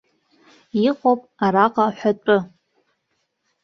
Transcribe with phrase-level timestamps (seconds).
[0.87, 2.37] Иҟоуп араҟа аҳәатәы.